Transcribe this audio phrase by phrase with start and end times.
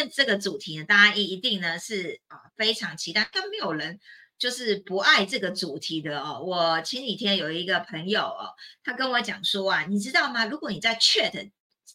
[0.00, 4.00] 天这个主题呢，大家一一定呢是啊非常期待，但没有人
[4.38, 6.42] 就是不爱这个主题的哦。
[6.44, 10.46] 我前几天有一个朋友哦，他跟我讲说啊，你知道吗？
[10.46, 11.50] 如果你在 Chat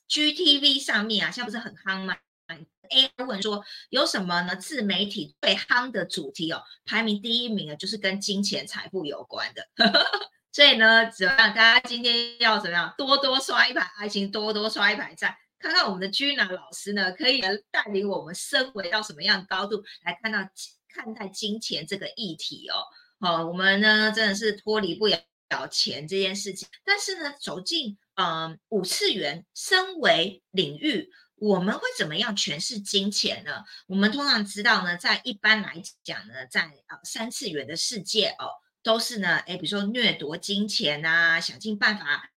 [0.10, 2.16] GTV 上面啊，现在不是很夯吗
[2.92, 4.56] ？AI 问说有什么呢？
[4.56, 9.68] 自媒体最夯的主题哦，排名第一名的就是跟金钱财富有关的。
[10.54, 11.54] 所以呢，怎么样？
[11.54, 12.94] 大家今天要怎么样？
[12.98, 20.40] 多多刷一排爱心，多多刷一排赞，看看我们的 Gina 老师呢，可以带领我们升维到什么样的高度来看到
[20.90, 22.76] 看待金钱这个议题哦。
[23.20, 25.18] 好，我们呢真的是脱离不了
[25.72, 33.64] 钱这件事情，但是呢，走进嗯五次元升维领域，我们会怎么样诠释金钱呢？
[33.88, 38.50] 我们通常知道呢，在一般来讲呢，在呃三次元的世界哦。
[38.84, 42.30] 都是呢，哎，比如说掠夺金钱啊，想尽办法，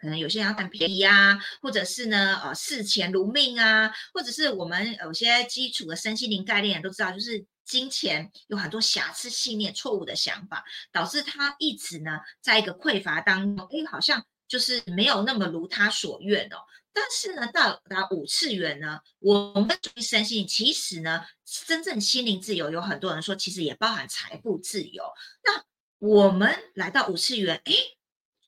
[0.00, 16.56] 可能有些人要占便宜啊，或者是呢，呃，视钱如命啊，或者是我们有些基础的身心灵概念都知道，就是金钱有很多瑕疵信念、错误的想法，导致他一直呢，在一个匮乏当中，哎，好像就是没有那么如他所愿哦。
[16.92, 21.24] 但是呢，到达五次元呢，我们注意身心，其实呢，
[21.66, 25.04] 真正心灵自由，有很多人说，其实也包含财富自由。
[25.44, 25.62] 那
[25.98, 27.72] 我们来到五次元，哎，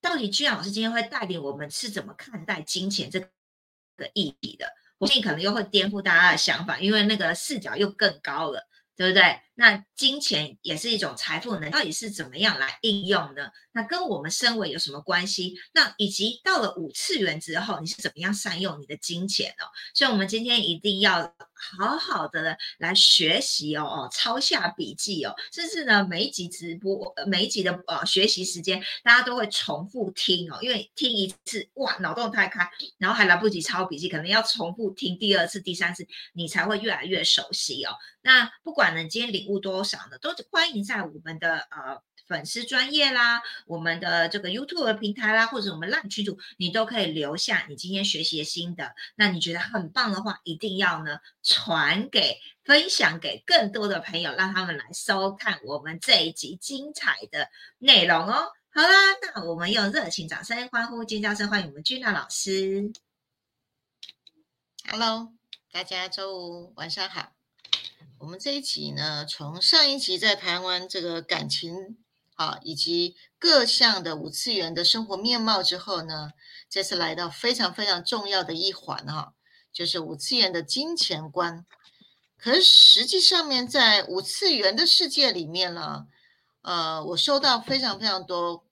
[0.03, 3.29] 到底居然老师今天会带领我们是怎么看待金钱这个
[4.13, 4.67] 议题的？
[4.99, 8.69] 我信可能又会颠覆大家的想法，因为那个视角又更高了。
[8.95, 9.41] 对不对？
[9.55, 13.51] 那金钱也是一种财富呢，到底是怎么样来应用呢？
[13.73, 15.55] 那跟我们身为有什么关系？
[15.73, 19.65] 那以及到了五次元之后，你是怎么样善用你的金钱呢？
[19.95, 21.23] 所以，我们今天一定要
[21.55, 37.95] 好好的来学习哦哦，抄下笔记哦，甚至呢，每一集直播、每一集的呃学习时间，大家都会重复听哦，因为听一次哇，脑洞太开，然后还来不及抄笔记，可能要重复听第二次、第三次，你才会越来越熟悉哦。
[38.25, 48.95] 那不管呢，今天领物多少呢，都欢迎在我们的呃粉丝专业啦，我们的这个 YouTube 平台啦，或者我们烂区主，你都可以留下你今天学习的心得。
[49.17, 58.53] 那你觉得很棒的话，一定要呢传给、分享给更多的朋友，让他们来收看我们这一集精彩的内容哦。
[58.71, 58.89] 好啦，
[59.21, 62.93] 那我们用热情掌声、欢呼、尖叫声欢迎我们君娜老师。
[64.89, 65.33] Hello，
[65.71, 67.42] 大家周五晚上好。
[68.19, 71.99] 我们这一集呢，从上一集在谈完这个感情
[72.35, 76.33] 啊，以及各项的五次元的生活面貌之后呢，
[76.69, 79.35] 这次来到非常非常重要的一环哈，
[79.73, 81.67] 就是五次元的金钱观。
[82.37, 86.07] 可是实际上面在五次元的世界里面呢，
[86.63, 88.65] 呃，我收到非常非常多，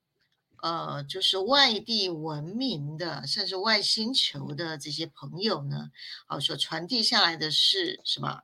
[0.62, 5.90] 呃，就是外地文明的，甚至外星球的这些朋友呢，
[6.26, 8.42] 啊，所传递下来的是什么？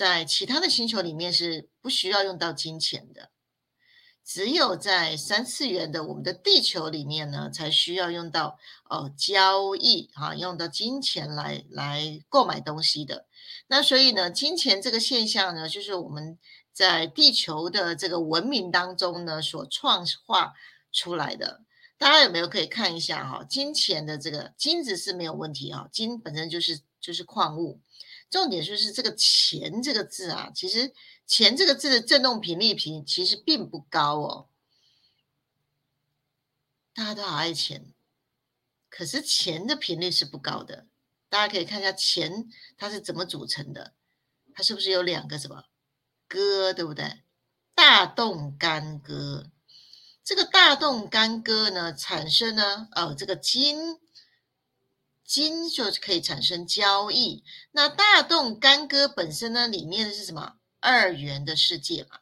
[0.00, 3.28] 在其他的星球里面是不需要用到金钱的，
[4.24, 8.58] 只有在三次元的我们的地球里面呢，才需要用到
[8.88, 13.26] 哦交易啊，用到金钱来来购买东西的。
[13.66, 16.38] 那所以呢，金钱这个现象呢，就是我们
[16.72, 20.54] 在地球的这个文明当中呢所创化
[20.90, 21.60] 出来的。
[21.98, 23.44] 大家有没有可以看一下哈？
[23.44, 27.82] 金钱的这个金子是没有问题哈，金本身就是就是矿物。
[28.30, 30.94] 重点就是这个“钱”这个字啊，其实
[31.26, 34.46] “钱”这个字的振动频率频其实并不高哦。
[36.94, 37.92] 大家都好爱钱，
[38.88, 40.86] 可是钱的频率是不高的。
[41.28, 42.48] 大家可以看一下钱
[42.78, 43.94] 它是怎么组成的，
[44.54, 45.64] 它是不是有两个什么
[46.28, 47.22] 歌，对不对？
[47.74, 49.50] 大动干戈，
[50.22, 53.98] 这个大动干戈呢，产生呢，哦，这个金。
[55.30, 57.44] 金就可以产生交易。
[57.70, 60.56] 那大动干戈本身呢，里面是什么？
[60.80, 62.18] 二元的世界嘛。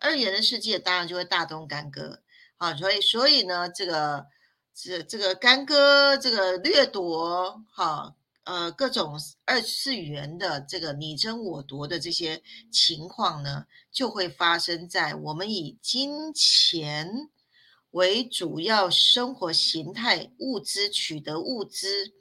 [0.00, 2.22] 二元的世界当然就会大动干戈
[2.56, 2.74] 啊。
[2.74, 4.24] 所以，所以呢，这个
[4.72, 8.14] 这这个干戈，这个掠夺，哈，
[8.44, 12.42] 呃，各种二次元的这个你争我夺的这些
[12.72, 17.28] 情况呢，就会发生在我们以金钱
[17.90, 22.14] 为主要生活形态物资取得物资。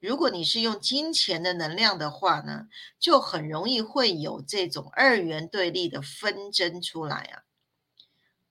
[0.00, 2.68] 如果你是用金钱的能量的话呢，
[3.00, 7.42] 就很容易会有这种二元对立的纷争出来啊。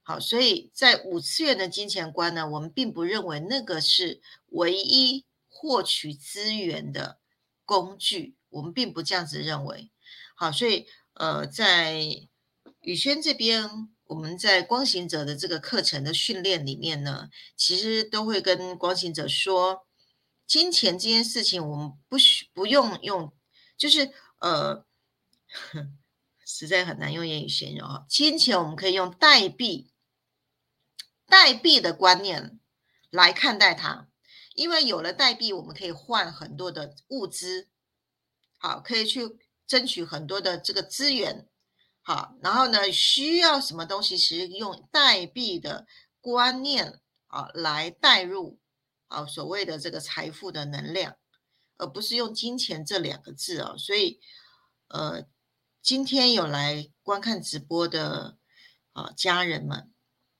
[0.03, 7.19] 好，所以在五次元的金钱观呢，我们并不认为那个是唯一获取资源的
[7.63, 9.89] 工具，我们并不这样子认为。
[10.35, 12.27] 好，所以呃，在
[12.81, 19.86] 宇轩这边，我们在光行者的这个课程的训练里面呢，其实都会跟光行者说。
[20.47, 23.33] 金钱这件事情，我们不需不用用，
[23.77, 24.85] 就是呃，
[26.45, 28.05] 实在很难用言语形容啊。
[28.07, 29.91] 金钱我们可以用代币，
[31.25, 32.59] 代币的观念
[33.09, 34.07] 来看待它，
[34.55, 37.67] 因为有了代币，我们可以换很多的物资，
[38.57, 41.45] 好，可以去争取很多的这个资源，
[42.01, 45.85] 好，然后呢，需要什么东西，其实用代币的
[46.21, 48.59] 观念啊来代入
[49.07, 51.15] 啊所谓的这个财富的能量，
[51.77, 54.19] 而不是用金钱这两个字哦，所以。
[54.89, 55.25] 呃，
[55.81, 58.37] 今天有来观看直播的
[58.93, 59.91] 啊家人们，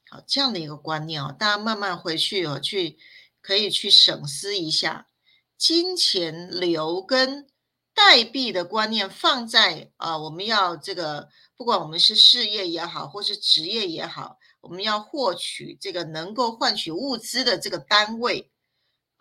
[0.10, 2.98] 好这样的一个观念哦，大家慢慢回去哦，去
[3.42, 5.10] 可以去省思一下，
[5.58, 7.46] 金钱流跟
[7.94, 11.28] 代币的观念放在啊，我们要这个，
[11.58, 18.50] 不管我们是事业也好，或是职业也好，我们要获取这个能够换取物资的这个单位，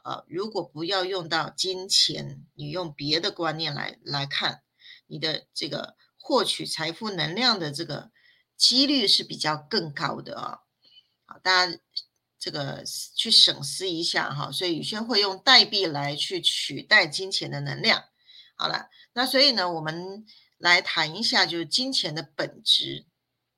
[0.07, 4.63] 呃，如果不要用到金钱，你用别的观念来来看。
[5.09, 8.13] 你的这个获取财富能量的这个
[8.57, 10.61] 几率是比较更高的啊，
[11.25, 11.79] 好，大家
[12.39, 12.85] 这个
[13.17, 14.53] 去审思一下哈。
[14.53, 18.05] 所以宇轩会用代币来去取代金钱的能量。
[18.55, 20.25] 好了，那所以呢，我们
[20.57, 23.07] 来谈一下，就是金钱的本质。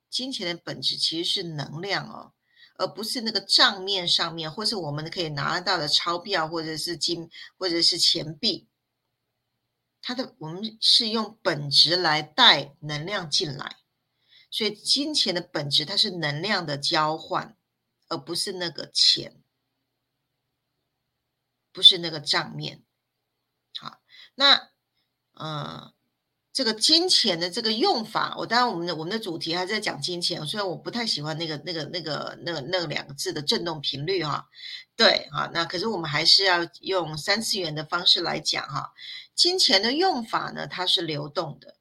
[0.09, 2.33] 金钱的本质其实是能量哦，
[2.79, 7.29] 而不是那个账面上面，或是我们可以拿到的钞票，或者是金，
[7.59, 8.69] 或者是钱币。
[10.01, 13.79] 它的我们是用本质来带能量进来，
[14.49, 17.57] 所以金钱的本质它是能量的交换，
[18.07, 19.43] 而不是那个钱，
[21.73, 22.85] 不是那个账面。
[23.77, 24.01] 好，
[24.37, 24.71] 那
[25.33, 25.93] 呃，
[26.59, 34.49] 这个金钱的这个用法，我当然我们的我们的主题还是在讲金钱，虽然我不太喜欢那个那个那个那那两个字的震动频率哈，
[34.97, 38.93] 对哈，那可是我们还是要用三次元的方式来讲哈。
[39.37, 41.77] 金钱的用法呢，它是流动的，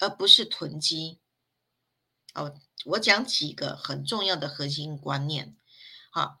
[0.00, 1.20] 而不是囤积。
[2.34, 2.52] 哦，
[2.86, 5.54] 我讲几个很重要的核心观念。
[6.10, 6.40] 好，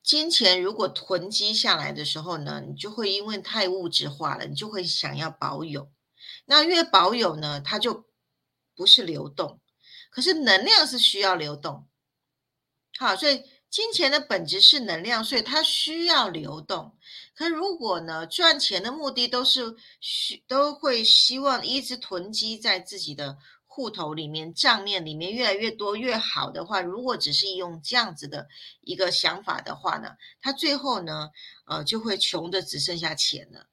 [0.00, 5.90] 金钱如果囤积下来的时候呢，你就会因为太物质化了，你就会想要保有。
[6.46, 8.06] 那越保有呢，它就
[8.74, 9.60] 不是流动。
[10.10, 11.86] 可是能量是需要流动。
[12.98, 13.44] 好，所以。
[13.68, 16.96] 金钱的本质是能量，所以它需要流动。
[17.34, 28.46] 可如果呢，赚钱的目的都是需都会希望一直囤积在自己的户头里面、账面里面越来越多越好的话，如果只是用这样子的
[28.80, 31.30] 一个想法的话呢，他最后呢，
[31.66, 33.66] 呃，就会穷的只剩下钱了。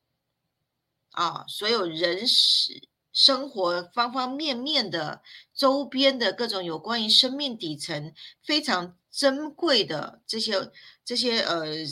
[1.14, 5.24] 啊，所有人事生活方方面面的
[5.56, 8.14] 周边的各种有关于生命底层
[8.44, 8.98] 非常。
[9.16, 10.72] 珍贵的这些、
[11.06, 11.86] 这些呃、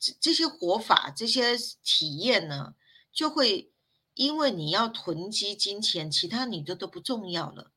[0.00, 1.54] 这这些活法、这些
[1.84, 2.72] 体验呢，
[3.12, 3.70] 就会
[4.14, 7.72] 因为你要囤积金钱，其他你都都不重要了，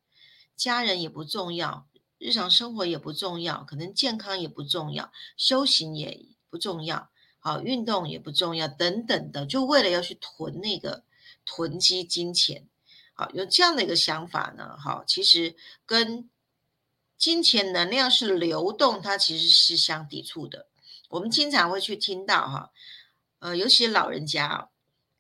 [0.56, 7.10] 家人也不重要，日常生活也不重要，可能健康也不重要，修行也不重要，
[7.46, 11.04] 好运动也不重要，等等的，就为了要去囤那个
[11.46, 12.68] 囤积金钱，
[13.14, 15.56] 好有这样的一个想法呢，好，其实
[15.86, 16.30] 跟。
[17.18, 20.68] 金钱能量是流动，它其实是相抵触的。
[21.08, 22.72] 我们经常会去听到哈，
[23.40, 24.70] 呃，尤其老人家，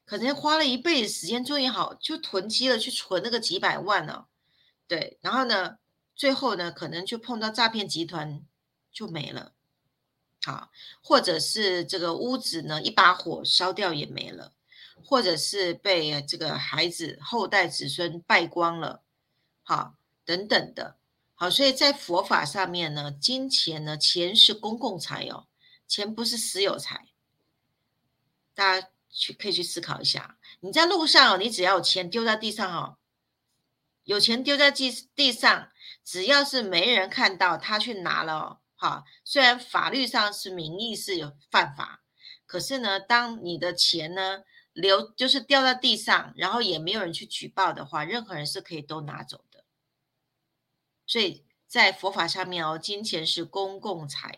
[0.05, 4.25] 可能花了一辈子时间，终于好就囤积了，去存那个几百万呢，
[4.89, 5.77] 对，然后呢，
[6.13, 8.45] 最后呢，可能就碰到诈骗集团
[8.91, 9.53] 就没了，
[10.45, 10.69] 好，
[11.01, 14.53] 或者是这个屋子呢一把火烧掉也没了，
[15.03, 19.01] 或者是被这个孩子后代子孙败光了，
[19.63, 20.97] 好，等等的。
[21.33, 25.47] 好，所以在佛法上面呢，金钱呢，钱是公共财哦，
[25.87, 27.07] 钱不是私有财。
[28.53, 32.97] 大家去可以去思考一下，你在路上哦，你只要有钱丢在地上哦，
[34.03, 35.71] 有钱丢在地地上，
[36.03, 42.03] 只要是没人看到，他去拿了哦，啊，虽然法律上是名义是有犯法，
[42.45, 49.65] 可是呢，当你的钱呢流就是掉在地上，然后也没有人去举报的话，任何人是可以都拿走的。
[51.07, 54.37] 所以在佛法上面哦，金钱是公共财，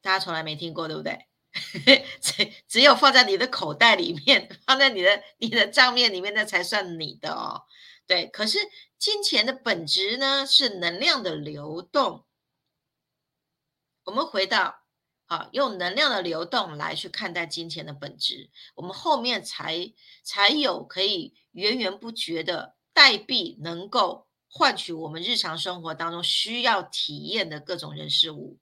[0.00, 1.26] 大家从来没听过，对不对？
[2.20, 7.62] 只只有放在你的口袋里面，放在你的你的账面里面，那才算你的哦。
[8.06, 8.58] 对，可是
[8.98, 12.24] 金钱的本质呢，是能量的流动。
[14.04, 14.82] 我们回到
[15.26, 19.92] 好，用能量的流动来去看待金钱的本质，我们后面才
[20.22, 24.26] 才有可以源源不绝的代币能够。
[24.56, 28.60] 换取我们日常生活当中需要体验的各种人事物，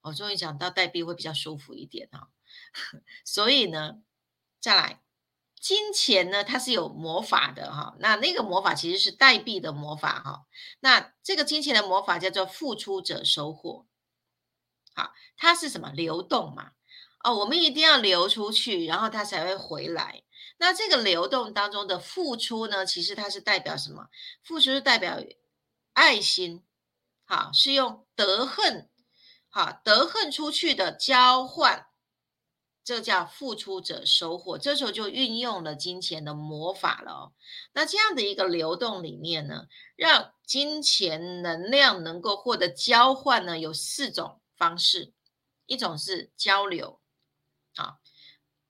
[0.00, 2.28] 我终于讲到代币会比较舒服一点啊。
[3.26, 4.00] 所以呢，
[4.58, 5.02] 再来
[5.60, 7.96] 金钱呢，它是有魔法的哈。
[7.98, 10.46] 那那个魔法其实是代币的魔法哈。
[10.80, 13.86] 那这个金钱的魔法叫做付出者收获。
[14.94, 16.72] 好，它是什么流动嘛？
[17.24, 20.22] 哦，我们一定要流出去，然后它才会回来。
[20.58, 24.06] 那这个流动当中的付出呢，其实它是代表什么？
[24.44, 25.18] 付出是代表
[25.92, 26.64] 爱心，
[27.24, 28.88] 好，是用德恨，
[29.48, 31.87] 好，德恨出去的交换。
[32.88, 37.32] 这叫付出者收获，这时候就运用了金钱的魔法了哦。
[37.74, 45.12] 那这样的一个流动里面呢，让金钱能量能够获得交换呢，有四种方式。
[45.66, 46.98] 一种是交流，
[47.76, 47.98] 啊，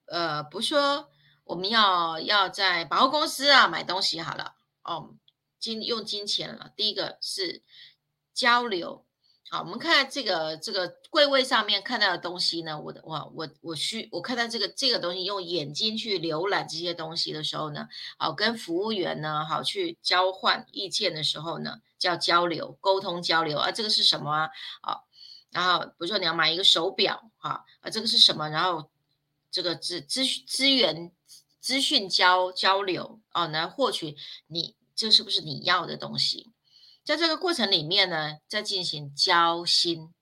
[0.07, 1.11] 呃，不说
[1.45, 5.15] 我们要要在百货公司啊买东西好了哦，
[5.61, 6.73] 金用金钱了。
[6.75, 7.63] 第一个是
[8.35, 9.07] 交流。
[9.51, 17.89] 好，我们看这个这个柜位上面看到的东西呢，我的哇，我我需我看到这个这个东西，用眼睛去浏览这些东西的时候呢，
[18.19, 24.51] 好，跟服务员呢，好去交换意见的时候呢，叫交流沟通交流啊，这个是什么啊？
[24.83, 25.07] 好，
[25.51, 28.51] 然后比如说你要买一个手表，哈啊，这个是什么？
[28.51, 28.91] 然后
[29.51, 31.11] 这个资资资源
[31.59, 34.15] 资讯交交流哦，来获取
[34.49, 36.51] 你这是不是你要的东西？
[37.09, 40.13] 在这个过程里面呢，在进行交心，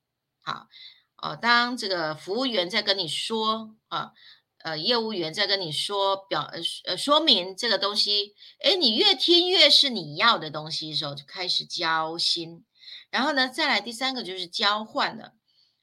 [0.41, 0.69] 好
[1.17, 1.35] 哦。
[1.35, 4.13] 当这个服务员在跟你说啊，
[4.59, 6.49] 呃，业务员在跟你说表
[6.85, 12.65] 呃说明这个东西，哎，你越听越是你要的东西的时候，就开始交心。
[13.11, 15.33] 然后呢，再来第三个就是交换了。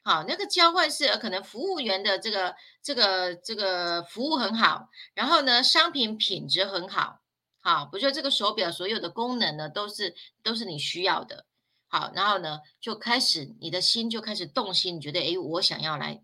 [0.04, 7.20] 好，那个交换是可能服务员的这个这个这个服务很好，然后呢，商品品质很好。
[7.64, 11.46] 好，比如说这个手表所有的功能呢，都是都是你需要的。
[11.88, 16.22] 好，然后呢，就开始你的心就开始动心，你觉得诶，我想要来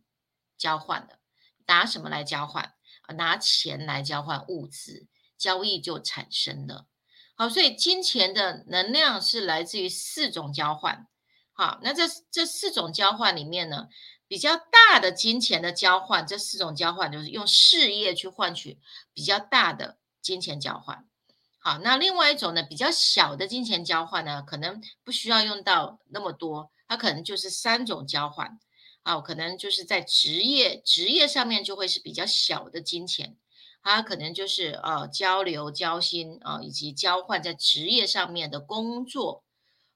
[0.58, 1.20] 交换的，
[1.66, 2.76] 拿什么来交换？
[3.16, 6.86] 拿钱来交换物资，交易就产生了。
[7.34, 11.08] 好，所以金钱的能量是来自于四种交换。
[11.54, 13.88] 好，那这这四种交换里面呢，
[14.28, 18.80] 比较大的金钱的交换，这四种交换就是用事业去换取
[19.14, 21.09] 比较大的金钱交换。
[21.70, 28.58] 好，那另外一种呢，比较小的金钱交换呢，可能不需要用到那么多，它可能就是三种交换，
[29.04, 33.38] 啊，可能就是在职业职业上面就会是比较小的金钱，
[33.84, 39.44] 它可能就是呃交流交心啊，以及交换在职业上面的工作，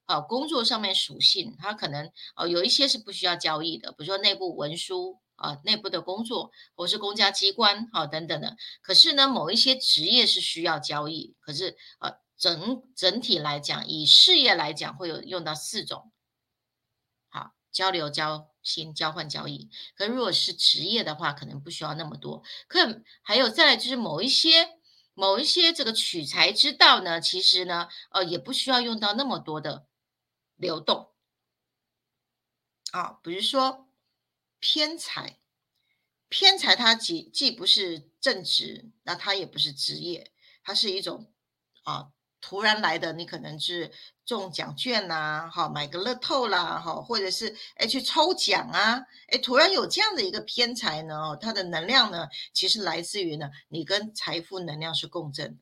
[0.05, 5.22] 啊，工作上面属性，它可能哦有一些是不需要交易的，比如说内部文书。
[5.43, 8.55] 啊，内部的工作或是公家机关，好等等的。
[8.81, 11.35] 可是呢，某一些职业是需要交易。
[11.41, 16.13] 可是，呃，整整体来讲，以事业来讲，会有用到四种，
[17.27, 19.69] 好交流、交心、交换、交易。
[19.97, 22.41] 可如果是职业的话，可能不需要那么多。
[22.69, 24.69] 可还有再来就是某一些
[25.13, 29.87] 某一些这个取材之道呢，其实呢，呃，也不需要用到那么多的
[30.55, 31.11] 流动。
[32.93, 33.89] 啊，比如说。
[34.65, 35.39] 偏财，
[36.29, 40.31] 偏财它既既不是正职，那它也不是职业，
[40.63, 41.33] 它是一种
[41.83, 43.91] 啊突然来的，你可能是
[44.23, 55.59] 中奖券呐，哈买个乐透啦，哈或者是哎去抽奖啊，哎突然有这样的一个偏财呢，它的能量呢，其实来自于呢你跟财富能量是共振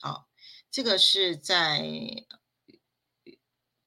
[0.00, 0.26] 的，啊，
[0.70, 1.84] 这个是在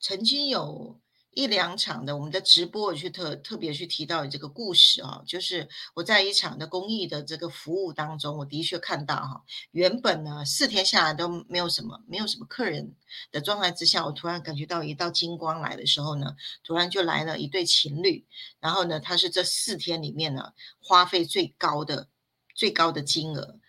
[0.02, 1.00] 曾经有。
[1.32, 12.96] 一两场的我们的直播，我去特特别去提到这个故事啊，就是我在一场的公益的这个服务当中，我的确看到哈，原本呢四天下来都没有什么没有什么客人
[13.32, 18.26] 的状态之下，我突然感觉到一道金光来的时候呢，突然就来了一对情侣，
[18.60, 22.10] 然后呢，他是这四天里面呢花费最高的
[22.56, 23.60] 最高的金额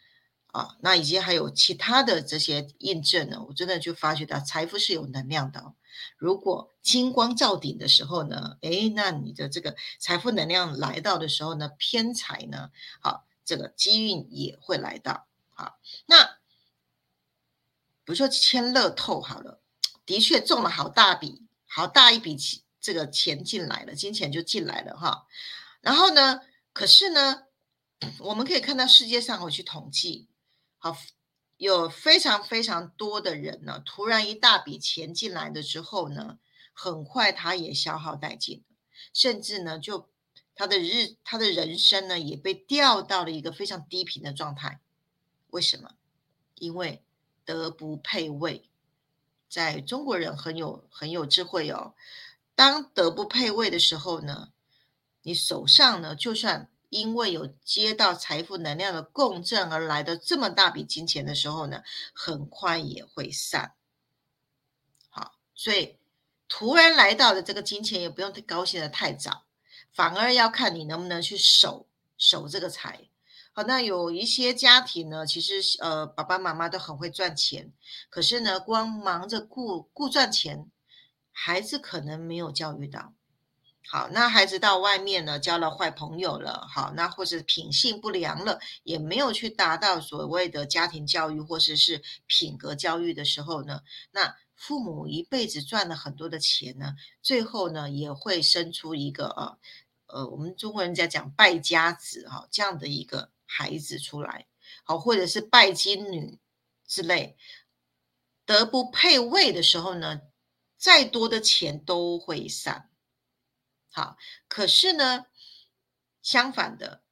[0.47, 5.75] 啊，那以及还有其他的这些印证呢，我真的就发觉到财富是有能量的。
[6.17, 12.71] 如果金光照顶的时候呢，哎，那你的这个财富能量来到的时候呢，偏财呢，
[13.01, 15.27] 好，这个机运也会来到。
[15.51, 16.25] 好，那
[18.05, 19.61] 比如说签乐透好了，
[20.05, 25.27] 的确中了好大笔，好大一笔钱，这个钱进来了，金钱就进来了哈。
[25.81, 26.41] 然后呢，
[26.73, 27.45] 可是呢，
[28.19, 30.29] 我们可以看到世界上我去统计，
[30.79, 30.97] 好。
[31.61, 36.39] 有非常非常多的人呢，突然一大笔钱进来的之后呢，
[36.73, 38.65] 很快他也消耗殆尽，
[39.13, 40.09] 甚至呢，就
[40.55, 44.81] 他的日他的人生呢，也被掉到了一个非常低频的状态。
[45.51, 45.91] 为什么？
[46.55, 47.05] 因为
[47.45, 48.71] 德不配位，
[49.47, 51.93] 在中国人很有很有智慧哦。
[52.55, 54.51] 当德不配位的时候呢，
[55.21, 61.83] 你手上呢，就算因为有接到财富能量的共振而来的这么大笔金钱的时候呢，
[62.13, 63.75] 很快也会散。
[65.09, 65.97] 好，所以
[66.49, 69.45] 突然来到的这个金钱也不用高兴的太早，
[69.93, 71.87] 反而要看你能不能去守
[72.19, 73.09] 守这个财。
[73.53, 77.73] 好，那有一些家庭呢，其实呃爸爸妈妈都很会赚钱，
[78.09, 80.71] 可是呢，光忙着顾顾赚钱，
[81.31, 83.15] 孩子可能没有教育到。
[83.89, 93.83] 好，那孩子到外面呢，交了坏朋友了，好，那或者品性不良了，也没有去达到所谓的家庭教育或者是品格教育的时候呢，
[94.13, 99.59] 那父母一辈子赚了很多的钱呢，最后呢也会生出一个呃
[100.07, 104.47] 呃，我们中国人在讲败家子哈这样的一个孩子出来，
[104.85, 106.39] 好，或者是拜金女
[106.87, 107.37] 之类，
[108.45, 110.21] 德不配位的时候呢，
[110.77, 112.90] 再多的钱都会散。
[113.93, 114.17] 好，
[114.49, 115.27] 可是呢，
[116.23, 117.03] 相反的，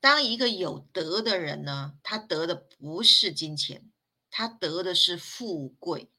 [0.00, 3.92] 当一个有德的人呢，他得的不是金钱，
[4.30, 6.10] 他得的是富贵。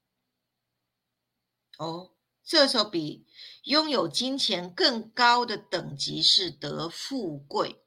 [1.79, 3.25] 哦，这时候比
[3.63, 7.83] 拥有金钱更高的等级是得富贵。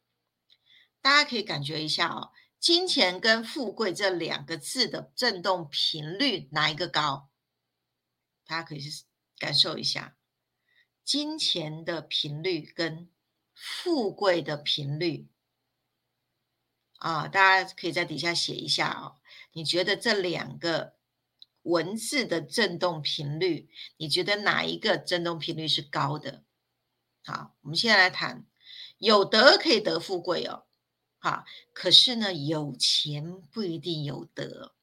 [1.00, 7.30] 大家可以感觉一下哦，金钱跟富贵这两个字的振动频率哪一个高？
[8.44, 9.04] 大家可以去
[9.38, 10.15] 感受一下。
[11.06, 13.08] 金钱的频率跟
[13.54, 15.28] 富贵的频率
[16.96, 19.20] 啊，大家可以在底下写一下哦。
[19.52, 20.96] 你觉得这两个
[21.62, 26.42] 文字的振动频率，你觉得哪一个振动频率是高的？
[27.22, 28.44] 好，我们现在来谈，
[28.98, 30.66] 有德可以得富贵哦。
[31.18, 34.74] 好，可是呢，有钱不一定有德，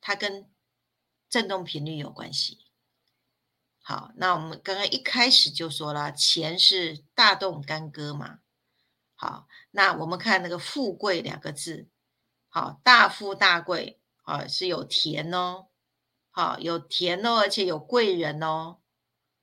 [0.00, 0.52] 它跟
[1.28, 2.61] 振动频率有关系。
[3.84, 8.38] 好，那我们刚刚一开始就说了，钱是大动干戈嘛。
[9.16, 11.88] 好，那我们看那个“富贵”两个字，
[12.48, 15.66] 好，大富大贵啊，是有田哦，
[16.30, 18.78] 好，有田哦，而且有贵人哦。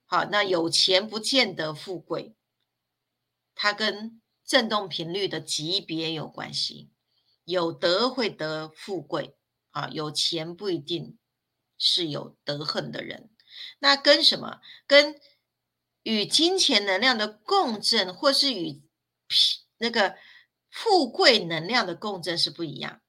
[0.06, 2.34] 好，那有钱不见得富贵，
[3.54, 6.92] 它跟振动频率的级别有关系。
[7.44, 9.38] 有德会得富贵
[9.72, 11.18] 啊，有钱不一定
[11.78, 13.30] 是有德恨的人。
[13.80, 14.62] 那跟什么？
[14.88, 15.20] 跟
[16.04, 18.82] 与金钱能量的共振，或是与
[19.78, 20.18] 那个
[20.70, 23.02] 富贵能量的共振是不一样。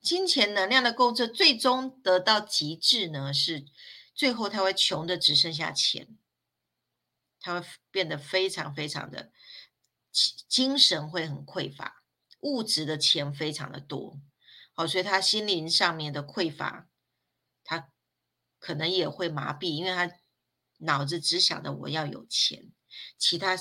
[0.00, 3.66] 金钱能量的共振，最终得到极致呢，是
[4.14, 6.16] 最后他会穷的只剩下钱，
[7.38, 9.30] 他会变得非常非常的
[10.48, 12.02] 精神会很匮乏，
[12.40, 14.20] 物质的钱非常的多，
[14.74, 16.88] 好，所以他心灵上面的匮乏，
[18.60, 20.12] 可能也会麻痹，因为他
[20.78, 22.70] 脑子只想着我要有钱，
[23.18, 23.56] 其他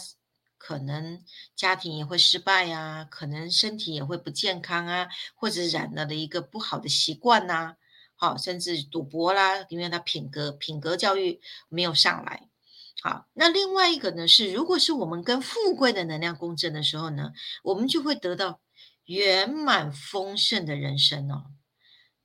[0.57, 1.23] 可能
[1.55, 7.77] 家庭也会失败啊，可能身体也会不健康啊，或者染了的一个不好的习惯呐，
[8.15, 12.49] 好，甚至赌博啦，因为他品格品格教育没有上来。
[13.01, 17.31] 好，那另外一个呢是，如果是我们跟富贵的能量共振的时候呢，
[17.63, 18.59] 我们就会得到
[19.05, 21.45] 圆满丰盛的人生哦，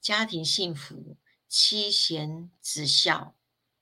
[0.00, 1.16] 家庭幸福。
[1.56, 3.36] 妻贤子孝，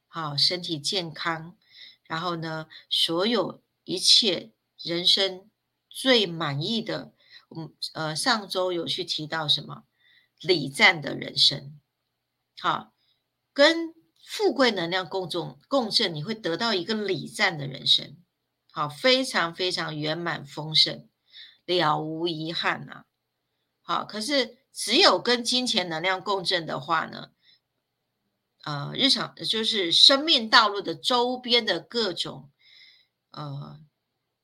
[0.06, 1.56] 好，身体健康，
[2.04, 5.50] 然后呢，所有一切人生
[5.88, 7.14] 最满意的，
[7.48, 9.84] 嗯呃，上周有去提到什么
[10.42, 11.80] 礼赞的人生，
[12.60, 12.92] 好，
[13.54, 18.18] 跟富贵能量共振共振，你会得到一个礼赞的人生，
[18.70, 21.08] 好，非常非常圆满丰盛，
[21.64, 23.04] 了无遗憾呐，
[23.80, 27.30] 好，可是只有跟金钱能量共振的话呢？
[28.64, 32.50] 呃，日常就是生命道路的周边的各种，
[33.32, 33.80] 呃，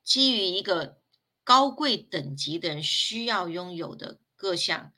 [0.03, 0.99] 基于一个
[1.45, 4.93] 高贵等级的人需要拥有的各项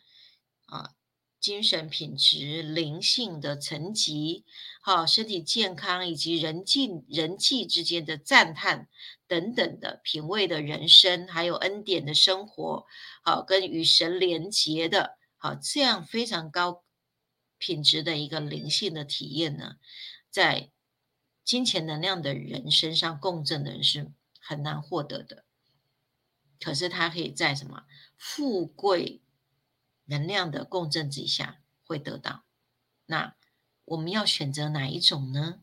[0.64, 0.94] 啊，
[1.38, 4.46] 精神品质、灵性的层级、
[4.80, 8.88] 好身体健康以及人际人际之间的赞叹
[9.28, 12.86] 等等的品味的人生，还有恩典的生活，
[13.22, 16.84] 好跟与神连结的，好这样非常高。
[17.60, 19.76] 品质的一个灵性的体验呢，
[20.30, 20.70] 在
[21.44, 25.44] 金钱能量的人身上共振的人是很难获得的。
[26.58, 27.84] 可是他可以在什么
[28.16, 29.20] 富贵
[30.06, 32.44] 能量的共振之下会得到。
[33.06, 33.36] 那
[33.84, 35.62] 我们要选择哪一种呢？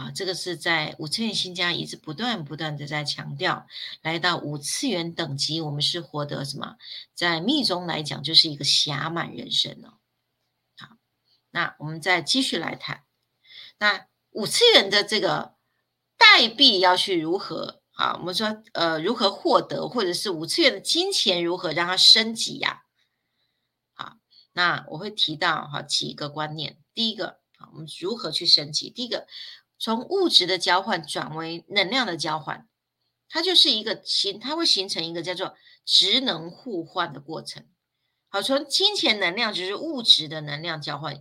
[0.00, 3.66] 啊，这个是在五次元新家一直不断不断的在强调，
[4.00, 6.78] 来到五次元等级，我们是获得什么？
[7.14, 9.98] 在密中来讲，就是一个暇满人生哦。
[10.78, 10.96] 好，
[11.50, 13.04] 那我们再继续来谈，
[13.78, 15.56] 那五次元的这个
[16.16, 18.16] 代币要去如何啊？
[18.16, 22.84] 我们说呃，如何获得，或者是五次元的金钱如何让它升级呀？
[23.92, 24.16] 好，
[24.52, 26.78] 那我会提到哈几个观念。
[26.94, 28.88] 第一个，我们如何去升级？
[28.88, 29.26] 第一个，
[29.80, 32.68] 从物质的交换转为能量的交换，
[33.30, 37.66] 它就是一个形，它会形成一个叫做职能互换的过程。
[38.28, 41.20] 好，从金钱能量就是物质的能量交换，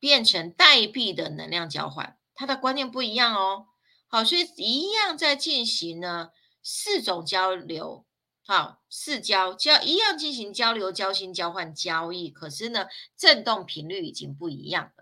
[0.00, 3.66] 变成代币的能量交换，它的观念不一样哦。
[4.08, 6.30] 好，所以一样在进行呢
[6.62, 8.06] 四种交流，
[8.46, 15.01] 好，四交交一样进行交流、交心、交换、交易，可是呢，振动频率已经不一样了。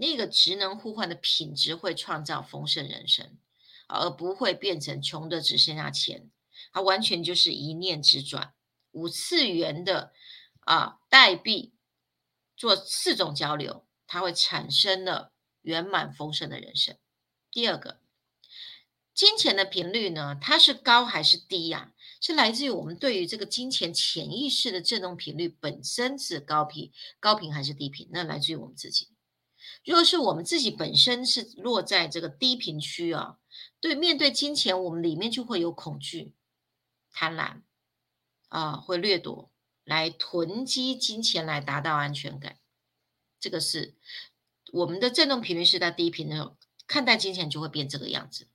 [0.00, 3.36] 那个职能互换的品质会创造丰盛人生，
[3.88, 6.30] 而不会变成穷的只剩下钱，
[6.72, 8.54] 它完全就是一念之转。
[8.92, 10.12] 五次元的
[10.60, 11.74] 啊代币
[12.56, 15.32] 做四种交流，它会产生了
[15.62, 16.96] 圆满丰盛的人生。
[17.50, 18.00] 第二个，
[19.12, 21.92] 金钱的频率呢，它是高还是低呀？
[22.20, 28.08] 是来自于我们对于这个金钱潜意识的振动频率本身是高频、高频还是低频？
[28.12, 29.08] 那来自于我们自己。
[29.88, 33.38] 如果是我们自己本身是落在这个低频区啊，
[33.80, 36.34] 对面对金钱，我们里面就会有恐惧、
[37.10, 37.62] 贪婪。
[38.50, 39.50] 啊，会掠夺
[39.84, 42.56] 来囤积金钱来达到安全感，
[43.38, 43.94] 这个是
[44.72, 48.48] 我们的振动频率是在低频的时候，看待金钱就会变这个样子，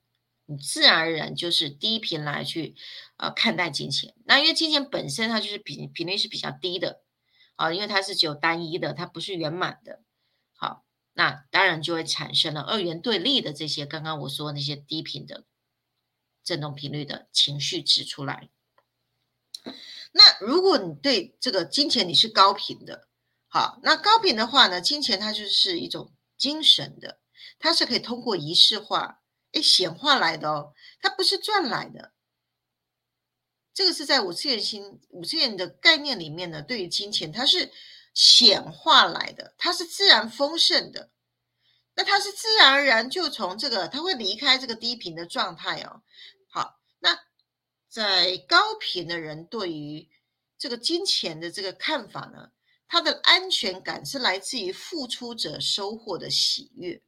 [0.47, 2.73] 你自然而然就是低频来去
[3.17, 4.15] 呃看待金钱。
[4.25, 7.03] 那因为金钱本身它就是频频率是比较低的
[7.55, 10.01] 啊，因为它是只有单一的，它不是圆满的。
[11.13, 15.45] 那当然就会产生了二元对立的这些刚刚我说那些低频的
[16.43, 18.49] 振动频率的情绪指出来。
[20.11, 23.07] 那如果你对这个金钱你是高频的，
[23.47, 27.19] 好，那高频的话呢，金钱它就是一种精神的，
[27.59, 29.21] 它是可以通过仪式化，
[29.53, 32.13] 哎，显化来的哦，它不是赚来的。
[33.73, 37.71] 这个是在五次元心五次元的概念里面呢，对于金钱它是
[38.13, 41.09] 显化来的，它是自然丰盛的，
[41.95, 46.01] 那它是自然而然就从这个，它会离开这个低频的状态哦。
[46.49, 47.19] 好，那。
[47.89, 50.09] 在高频的人对于
[50.57, 52.49] 这个金钱的这个看法呢，
[52.87, 57.03] 他的安全感是来自于付出者收获的喜悦。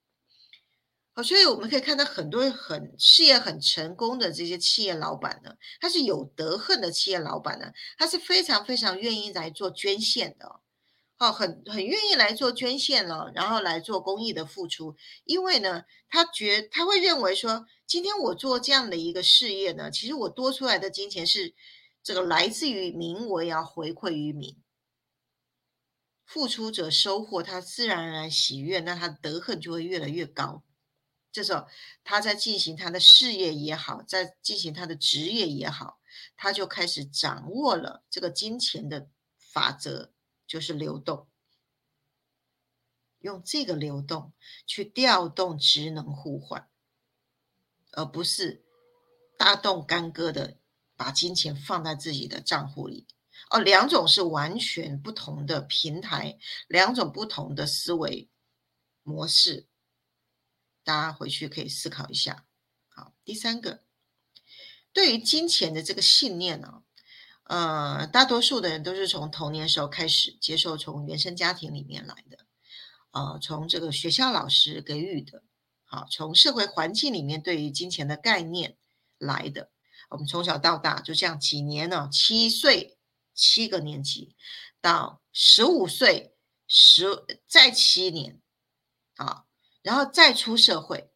[1.14, 10.46] 好，所以我们可以看到很多很事业很成功的这些企业老板呢，他是有德恨的企业老板呢，他是非常非常愿意来做捐献的。
[10.46, 10.62] 哦，
[11.18, 21.54] 哦很很愿意来做捐献了，然后来做公益的付出，因为呢，他觉他会认为说，今天我做这样的一个事业呢，其实我多出来的金钱是
[22.04, 24.62] 这个来自于民，我也要回馈于民。
[26.26, 30.64] 付出者收获，他自然而然喜悦，那他德恨就会越来越高。
[31.32, 31.68] 这时候
[32.04, 36.00] 他在进行他的事业也好，在进行他的职业也好，
[36.36, 40.15] 他就开始掌握了这个金钱的法则。
[40.48, 41.28] 就是流动，
[43.20, 44.34] 用这个流动
[44.66, 46.70] 去调动职能互换，
[47.92, 48.64] 而不是
[49.38, 50.58] 大动干戈的
[50.96, 53.08] 把金钱放在自己的账户里。
[53.50, 58.30] 哦，两种是完全不同的平台，两种不同的思维
[59.04, 59.68] 模式，
[60.84, 62.46] 大家回去可以思考一下。
[62.88, 63.84] 好，第三个，
[64.94, 66.85] 对于金钱的这个信念呢？
[67.48, 72.40] 呃，大多数的人都是从童年时候开始接受从原生家庭里面来的，
[73.12, 75.44] 呃，从这个学校老师给予的，
[75.84, 78.78] 好，从社会环境里面对于金钱的概念
[79.20, 79.70] 来的。
[80.10, 82.98] 我们从小到大就这样几年呢，七岁
[83.36, 84.36] 七个年级
[84.82, 86.34] 到十五岁
[86.68, 87.06] 十
[87.48, 88.42] 再七年，
[89.18, 89.46] 啊，
[89.84, 91.12] 然后再出社会，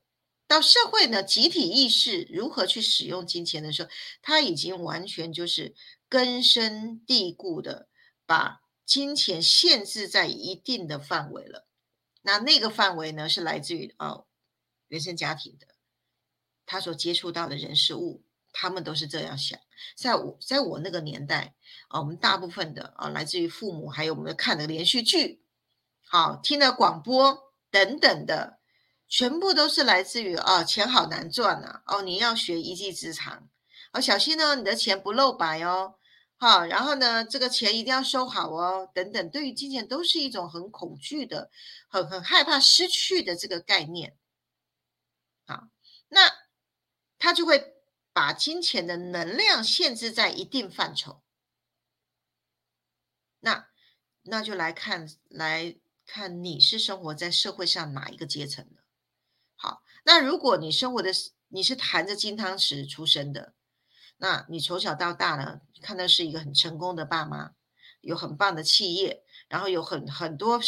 [0.48, 3.90] 到社会呢集体意识如何去使用金钱的时候，
[4.22, 5.74] 他已经完全就是。
[6.10, 7.88] 根深蒂固的
[8.26, 11.68] 把金钱限制在一定的范围了，
[12.24, 14.26] 那那个范围呢是来自于哦
[14.88, 15.68] 原生家庭的，
[16.66, 19.60] 他所接触到的人事物，他们都是这样想。
[19.96, 21.54] 在我在我那个年代
[21.90, 25.44] 啊，我们大部分的啊来自于父母，还有我们看的连续剧，
[26.02, 28.60] 好听的广播等等的，
[29.08, 33.48] 全部都是来自于啊钱好难赚呐，哦你要学一技之长，
[33.94, 35.99] 哦小心呢你的钱不露白哦。
[36.42, 41.52] 好，然后呢，这个钱一定要收好哦，等等，对于金钱都是一种很恐惧的、
[41.90, 44.18] 很很害怕失去的这个概念。
[45.46, 45.68] 好，
[46.08, 46.32] 那
[47.18, 47.74] 他就会
[48.14, 51.22] 把金钱的能量限制在一定范畴。
[53.42, 53.68] 那
[54.22, 55.76] 那就来看来
[56.06, 58.82] 看你是生活在社会上哪一个阶层的？
[59.58, 63.54] 好，那如果你生活的是你是含着金汤匙出生的，
[64.22, 67.52] 那你从小到大呢，看到是一个很成功的爸妈，
[68.02, 70.60] 有很棒的企业，然后有很很多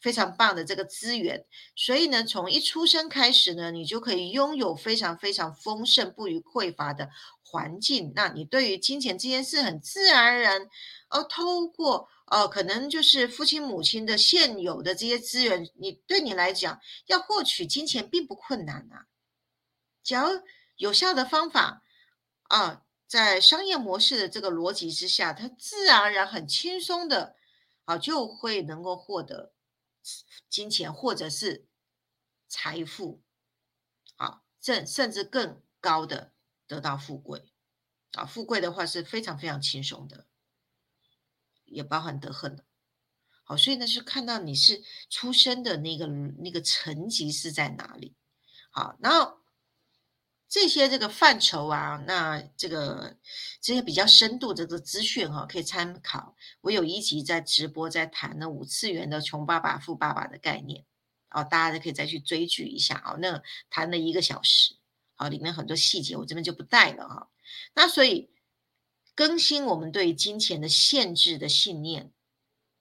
[0.00, 7.10] 非常棒的这个资源，所以呢，从一出生开始呢，你就可以拥有非常非常丰盛、不予匮乏的
[7.42, 8.12] 环境。
[8.14, 10.68] 那你对于金钱这件事，很自然而然，
[11.08, 19.06] 哦，透过哦，可能就是父亲母亲的现有的这些资源，你对你来讲，要获取金钱并不困难啊。
[20.04, 20.28] 只要
[20.76, 21.82] 有效的方法
[22.44, 27.34] 啊，在商业模式的这个逻辑之下，它自然而然很轻松的
[27.84, 29.52] 啊，就会能够获得
[30.48, 31.66] 金钱或者是
[32.46, 33.20] 财富
[34.14, 36.34] 啊，甚甚至更高的
[36.68, 37.50] 得到富贵
[38.12, 40.28] 啊，富贵的话是非常非常轻松的，
[41.64, 42.64] 也包含得恨的。
[43.42, 48.14] 好，所以呢，是看到你是出生的那个那个层级是在哪里。
[48.70, 49.39] 好，然后。
[50.50, 53.16] 这些这个范畴啊，那这个
[53.60, 56.34] 这些比较深度的这个资讯哈，可以参考。
[56.60, 60.84] 我有一集在直播在谈的五次元的穷爸爸富爸爸的概念，
[61.30, 63.16] 哦，大家都可以再去追剧一下哦。
[63.22, 64.74] 那谈了一个小时，
[65.14, 67.30] 好，里面很多细节我这边就不带了哈。
[67.74, 68.28] 那所以
[69.14, 72.12] 更新我们对金钱的限制的信念，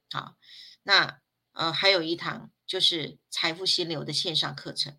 [0.10, 0.36] 好，
[0.82, 4.98] 那呃还有一堂就是财富心流的线上课程。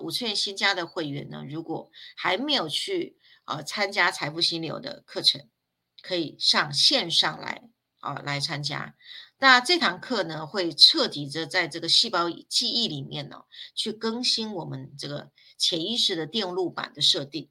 [0.00, 5.48] 五次元新加的会员呢，如果还没有去啊参加财富心流的课程，
[6.02, 7.62] 可以上线上来
[8.00, 8.96] 啊来参加。
[9.38, 13.42] 那这堂课呢，会彻底的在这个细胞记忆里面呢，
[13.74, 17.50] 去更新我们这个潜意识的电路板的设定。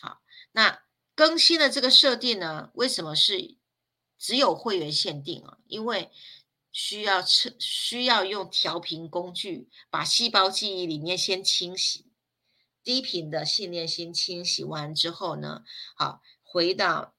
[0.00, 0.80] 好，那
[1.14, 3.58] 更新的这个设定呢，为什么是
[4.18, 5.58] 只有会员限定啊？
[5.66, 6.10] 因为
[6.72, 12.06] 需要测，需要用调频工具把细胞记忆里面先清洗，
[12.84, 15.64] 低频的信念先清洗完之后呢，
[15.96, 17.14] 好回到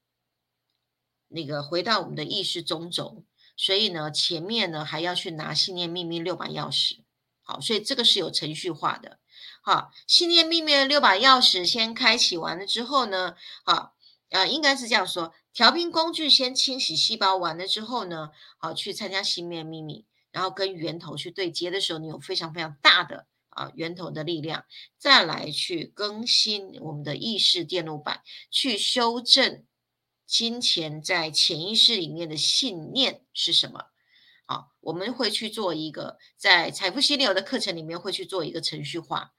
[1.28, 3.26] 那个回到我们的意识中轴，
[3.58, 7.00] 所以呢前面呢还要去拿信念秘密六把钥匙，
[7.42, 9.20] 好，所以这个是有程序化的，
[9.62, 13.96] 好，信念秘密的六把钥匙先开启完了之后呢，好，
[14.30, 15.34] 呃，应该是这样说。
[15.54, 24.64] 调频工具先清洗细胞完了之后呢，好去参加心面秘密，然后跟源头去对接的时候，你有非常非常大的啊源头的力量，
[24.98, 29.66] 再来去更新我们的意识电路板，去修正
[30.26, 33.88] 金钱在潜意识里面的信念是什么？
[34.46, 39.34] 好，我们会去做一个在财富心流的课程里面会去做一个程序化，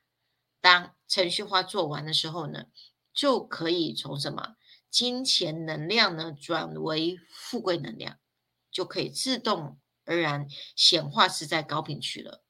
[0.61, 2.66] 当程序化做完的时候呢，
[3.14, 4.57] 就可以从什么？
[4.92, 8.18] 金钱能量呢，转为富贵能量，
[8.70, 12.44] 就可以自动而然显化是在高频区了。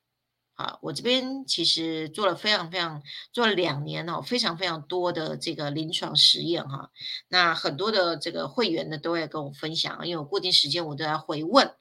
[0.54, 3.02] 好，我这边其实做了非常非常
[3.32, 6.90] 做了两年哦，非常非常多的这个临床实验哈。
[7.28, 11.74] 那很多的这个会员呢，都会跟我分享，因为我固定时间我都要回问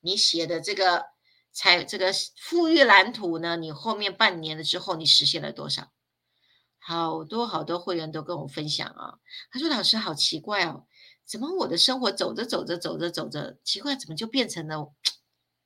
[0.00, 1.04] 你写的这个
[1.52, 5.92] 财这个富裕蓝图呢，你后面半年了之后，你实现了多少？
[6.84, 9.20] 好多好多会员都跟我分享啊，
[9.52, 10.86] 他说：“老师好奇怪哦，
[11.24, 14.92] 怎么我的生活走着走着走着走着，奇怪怎么就变成了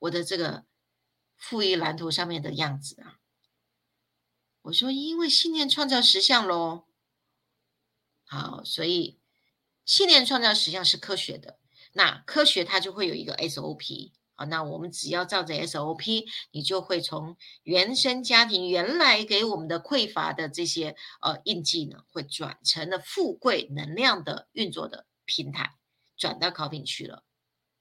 [0.00, 0.66] 我的这个
[1.38, 3.16] 富裕蓝图上面的样子啊？”
[4.62, 6.84] 我说：“因为信念创造实相喽。”
[8.28, 9.18] 好，所以
[9.84, 11.58] 信念创造实相是科学的，
[11.92, 14.12] 那科学它就会有一个 SOP。
[14.38, 25.72] 好，那我们只要照着 SOP，你就会从原生家庭原来给我们的匮乏的这些呃印记呢，会转成了富贵能量的运作的平台，
[26.18, 27.24] 转到高频去了。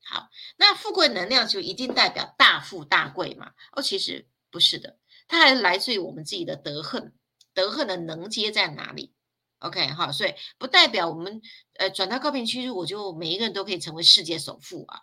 [0.02, 3.52] 好，那富贵能量就一定代表大富大贵嘛？
[3.74, 7.14] 哦，其实不是的，它还来自于我们自己的德恨，
[7.54, 9.14] 德恨的能接在哪里
[9.60, 11.42] ？OK，好，所以不代表我们
[11.80, 15.02] 呃转到高频区，我就每一个人都可以成为世界首富啊。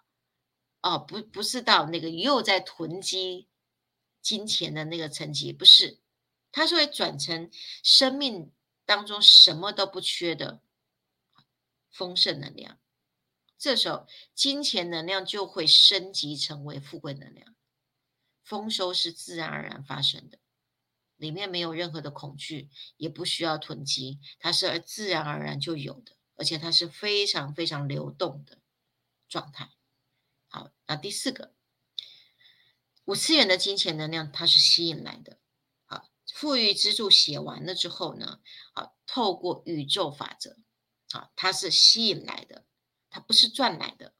[0.82, 3.48] 哦，不，不是到那个又在囤积
[4.20, 6.00] 金钱的那个层级，不是，
[6.50, 7.50] 它是会转成
[7.82, 8.52] 生命
[8.84, 10.60] 当中什么都不缺的
[11.88, 12.78] 丰盛能量。
[13.56, 17.54] 这时候，金钱能量就会升级成为富贵能量，
[18.42, 20.38] 丰收是自然而然发生的，
[21.16, 28.58] 里面没有任何的恐惧，也不需要囤积，它是自然而然就有的，而且它是非常非常流动的
[29.28, 29.70] 状态。
[30.52, 31.54] 好，那第四个，
[33.06, 35.38] 五次元的金钱能量，它是吸引来的。
[35.86, 38.40] 好，富裕之柱写完了之后呢，
[38.74, 40.58] 好，透过宇宙法则，
[41.10, 42.66] 好，它是吸引来的，
[43.08, 44.14] 它不是赚来的。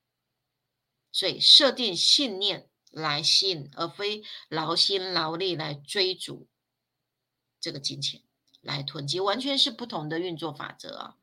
[1.13, 6.49] 所以设定信念来吸引，而非劳心劳力来追逐。
[7.61, 8.23] 这个金钱
[8.63, 11.17] 来囤积，完全是不同的运作法则啊。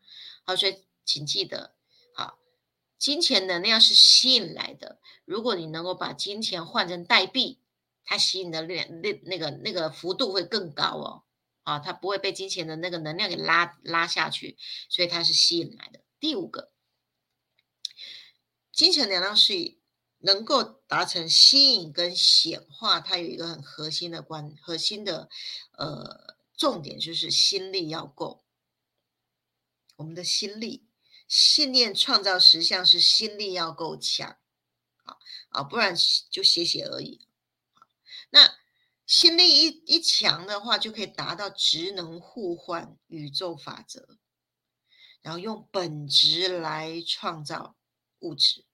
[0.45, 1.75] 好，所以请记得，
[2.99, 4.99] 金钱能量是吸引来的。
[5.25, 7.59] 如果你能够把金钱换成代币，
[8.03, 11.23] 它吸引的那那那个那个幅度会更高哦。
[11.63, 14.57] 啊，它不会被金钱的那个能量给拉拉下去，
[14.89, 16.01] 所以它是吸引来的。
[16.19, 16.71] 第五个，
[18.71, 19.77] 金钱能量是
[20.17, 25.29] 能够达成吸引跟显化，它有一个很核心的关核心的
[25.77, 28.43] 呃重点，就是心力要够。
[29.97, 30.88] 我们的心力、
[31.29, 34.37] 信念创造实相是心力要够强，
[35.03, 35.17] 啊
[35.49, 35.95] 啊，不然
[36.29, 37.27] 就写写而已。
[38.31, 38.57] 那
[39.05, 44.17] 心力一一强的话，就可以达到职能互换宇宙法则，
[45.21, 47.77] 然后用本质来创造
[48.19, 48.65] 物质，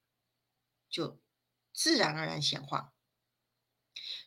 [0.88, 1.20] 就
[1.74, 2.94] 自然而然显化。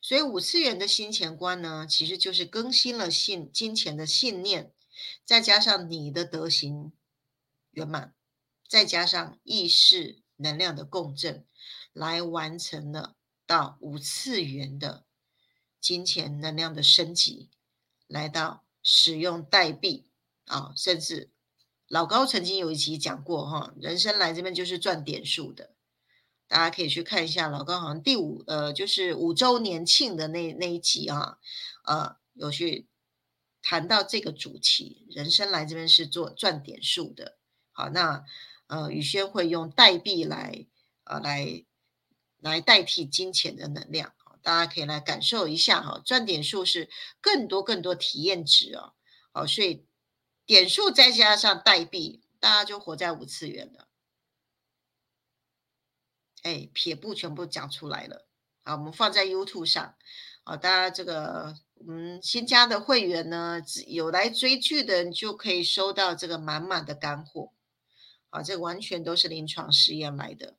[0.01, 4.71] 所以五次元的金钱观呢，其实就是更新了信金钱的信念。
[5.25, 6.91] 再加上你的德行
[7.71, 8.15] 圆满，
[8.69, 11.45] 再加上意识能量的共振，
[11.91, 15.03] 来完成了到五次元的
[15.81, 17.49] 金钱能量的升级，
[18.07, 20.07] 来到使用代币
[20.45, 21.31] 啊，甚至
[21.87, 25.73] 老高曾经有一集讲过哈，人生来这边就是赚点数的，
[26.47, 31.39] 大家可以去看一下老高好像第五呃就是五周年庆的那那一集啊，
[31.83, 32.87] 呃有去。
[33.61, 37.37] 谈到这个主题，人生来这边是做赚点数的。
[37.73, 38.23] 好，那
[38.69, 40.67] 呃，宇轩会用代币来
[41.03, 41.65] 呃来
[42.39, 45.99] 来代替金钱的能量，大家可以来感受一下哈。
[46.05, 46.87] 赚点数是
[47.19, 48.93] 更多更多体验值哦。
[49.31, 49.85] 好，所以
[50.45, 53.87] 点数再加上代币，大家就活在五次元了。
[56.43, 58.27] 哎，撇步全部讲出来了。
[58.63, 59.95] 好，我们放在 YouTube 上。
[60.43, 61.55] 好，大家这个。
[61.87, 67.53] 嗯，新加的会员呢，有来追剧的人就可以收到这个满满的干货。
[68.29, 70.57] 啊，这完全都是临床实验来的。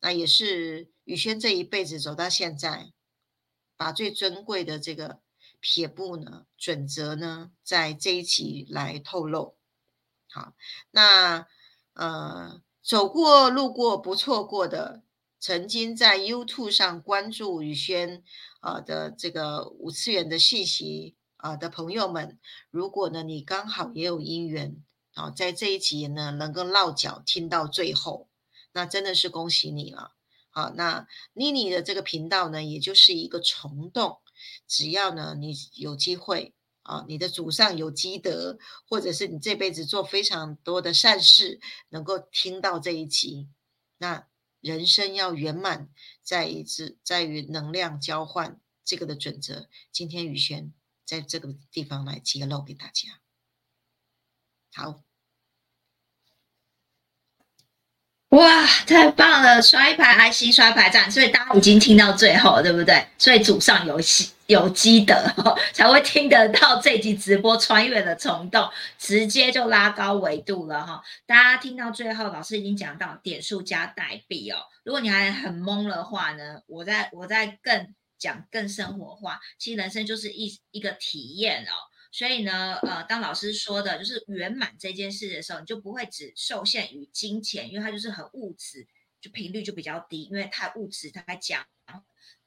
[0.00, 2.92] 那也是宇轩这一辈子走到现在，
[3.76, 5.20] 把最尊贵的这个
[5.60, 9.56] 撇步呢、准则呢，在这一集来透露。
[10.28, 10.54] 好，
[10.90, 11.46] 那
[11.94, 15.02] 呃，走过路过不错过的。
[15.38, 18.24] 曾经在 YouTube 上关注宇轩
[18.60, 24.82] 啊的这个五次元的信息啊的朋友们，如果呢你刚好也有姻缘
[25.16, 28.28] 啊，在这一集呢能够落脚听到最后，
[28.72, 30.14] 那真的是恭喜你了。
[30.50, 34.20] 好，那妮妮的这个频道呢，也就是一个虫洞，
[34.68, 43.48] 只要呢你有机会啊，你的祖上有积德，或者是你这辈子做非常多的善事，能够听到这一集，
[43.98, 44.28] 那。
[44.62, 45.90] 人生要圆满，
[46.24, 49.68] 在一次在于能量交换这个的准则。
[49.92, 50.72] 今天宇轩
[51.04, 53.20] 在这个地方来揭露给大家。
[54.72, 55.04] 好，
[58.36, 59.62] 哇，太棒了！
[59.62, 63.06] 刷一排爱心，刷排赞，所以大家已经听到最后，对不对？
[63.16, 64.30] 所以祖上有喜。
[64.46, 65.12] 有积德
[65.72, 71.02] 才会听得到这集直播穿越的虫洞，直接就拉高维度了哈！
[71.26, 74.58] 大家听到最后，老师已经讲到点数加代币哦。
[74.84, 81.74] 如果你还很懵的话呢，我在我在更讲更生活化，其实人生就是一一个体验哦。
[82.16, 88.86] 所以呢，呃，当老师说的就是圆满这件事的时候，你就不会只受限于金钱，因为它就是很物质，
[89.20, 91.66] 就频率就比较低，因为太物质，太讲。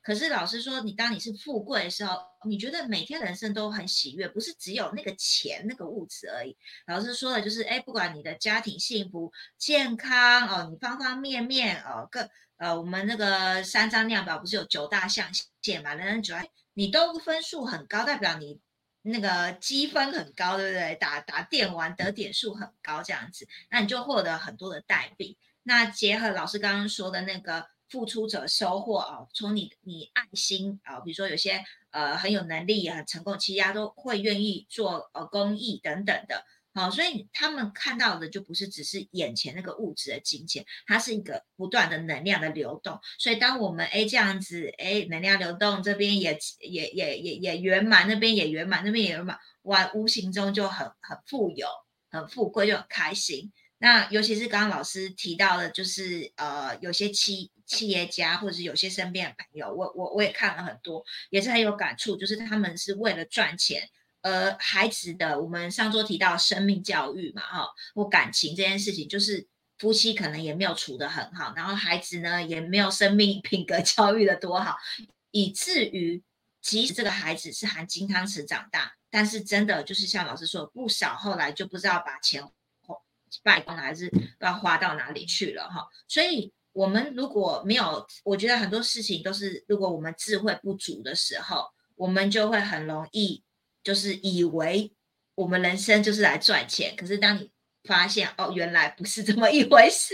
[0.02, 6.58] 可是老师说，你当你是富贵的时候，你觉得每天人生都很喜悦，不是只有那个钱那个物质而已。
[6.88, 12.28] 老师说的就是，哎，不管你的家庭幸福、健康哦，你方方面面哦，各
[12.58, 15.30] 呃，我们那个三张量表不是有九大象
[15.62, 15.94] 限嘛？
[15.94, 18.60] 人人九大，你都分数很高，代表你
[19.02, 20.96] 那个积分很高，对不对？
[20.96, 25.38] 打打电玩得点数很高这样子，那你就获得很多的代币。
[25.64, 27.68] 那结合老师刚刚说的那个。
[27.90, 43.00] 付出者收获啊，从你你爱心啊，比如说有些呃很有能力很成功，其实都会愿意做呃公益等等的，好，所以他们看到的就不是只是眼前那个物质的金钱，它是一个不断的能量的流动。
[43.18, 51.68] 所以当我们哎这样子哎能量流动，这边也也也也也圆满，那边也圆满，那边也圆满，哇，无形中就很很富有，
[52.12, 53.52] 很富贵就很开心。
[53.80, 63.90] 那尤其是刚刚老师提到的，就是呃有些企企业家或者是有些身边的朋友，我我我也看了很多，也是很有感触，就是他们是为了赚钱，
[64.22, 69.48] 而孩子的我们上周提到生命教育嘛，哈，或感情这件事情，就是
[69.78, 74.78] 夫妻可能也没有处得很好，然后孩子呢也没有生命品格 教育的多好，
[75.32, 76.22] 以至于
[76.62, 82.44] 即使这个孩子是含金汤匙长大，但是真的就是像老师说，不少后来就不知道把钱
[83.44, 85.88] 败光了，还是不知道花到哪里去了哈。
[86.08, 93.44] 所以，我们如果没有，我觉得很多事情都是，如果我们智慧不足的时候，我们就会很容易
[93.90, 94.94] 就是以为
[95.34, 96.96] 我们人生就是来赚钱。
[96.96, 97.50] 可是当你
[97.86, 100.14] 发现哦，原来不是这么一回事，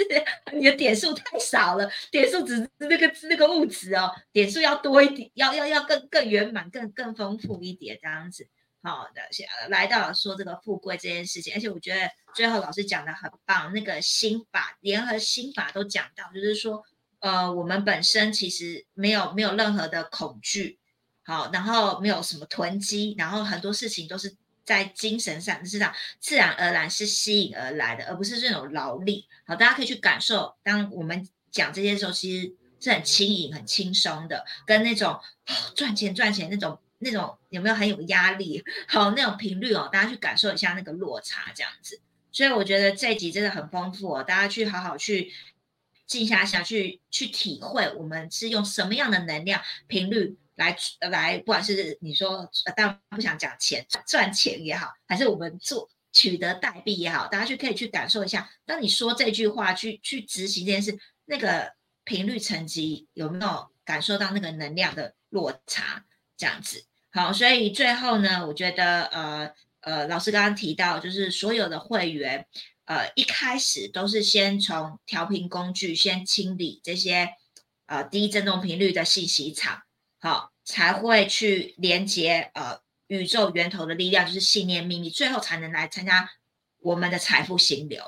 [0.53, 8.47] 你的点数太少了，点数只是那个那个物质哦，点数要多一点，要要要更更圆满、更更丰富一点这样子。
[8.81, 9.21] 好的，
[9.67, 16.81] 来到了说这个富贵这件事情，而且我觉得最后老师讲的很棒，那个心法联合心法都讲到，就是说，
[17.19, 20.79] 呃，我们本身其实没有没有任何的恐惧，
[21.25, 29.27] 好，然后没有什么囤积，然后很多事情都是在精神上知道自然而然是吸引而来的，而不是这种劳力。
[29.45, 35.19] 好，大家可以去感受，当我们讲这些时候，其实是很轻盈、很轻松的，跟那种
[35.75, 36.79] 赚钱赚钱那种。
[36.99, 38.63] 那种有没有很有压力？
[38.87, 41.99] 好，那种频率哦，大家去感受一下那个落差，这样子。
[42.31, 45.31] 所以我觉得这一集真的很丰富哦，大家去好好去
[46.07, 50.75] 静下心去去体会，我们是用什么样的能量频率来
[51.11, 66.05] 来，不管是你说，当然不想讲钱赚钱也好，还是我们做取得代币也好，大家去可以去感受一下，当你说这句话去去执行这件事，那个频率层级有没有感受到那个能量的落差？
[66.37, 72.45] 这样子好，所以最后呢，我觉得呃呃，老师刚刚提到，就是所有的会员
[72.83, 77.29] 呃一开始都是先从调频工具先清理这些
[77.85, 79.83] 呃低振动频率的信息场，
[80.25, 86.27] 好才会去连接呃宇宙源头的力量，就是信念秘密，最后才能来参加
[86.79, 88.03] 我们的财富心流。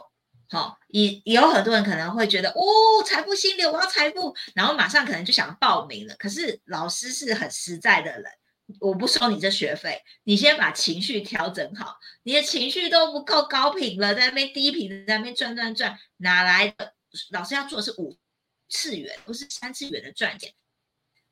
[0.50, 2.64] 好，也也有很多人可能会觉得哦，
[3.06, 6.16] 财富心流，我要财富，然后马上可能就想报名了。
[6.16, 8.24] 可是老师是很实在的人，
[8.80, 11.98] 我不收你这学费，你先把情绪调整好。
[12.24, 16.94] 你的情绪都不够高频了，在那边低频，在那边转转转，哪来的？
[17.32, 18.18] 老师要做的是五
[18.70, 20.54] 次元，不是三次元的赚钱。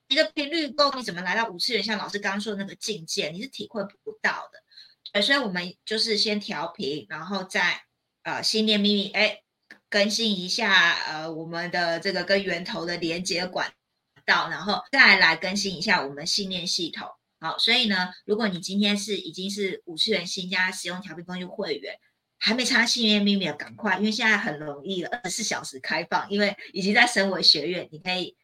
[0.07, 1.83] 你的频率够，你怎么来到五次元？
[1.83, 5.21] 像老师刚刚说的那个境界，你是体会不到的。
[5.21, 7.81] 所以，我们就是先调频，然后再。
[8.27, 9.43] 呃，信念秘密，哎，
[9.87, 13.71] 更新一下，呃，我们的这个跟源头的连接管
[14.25, 17.07] 道，然后再来更新一下我们信念系统。
[17.39, 21.99] 好，所以呢，如果你今天是已经是五次元新加使用调频工具会员，
[22.39, 28.35] 还没插信念秘密的，赶快，因为现在很容易了，二十四小时开放，因为已经在升为学院，你可以，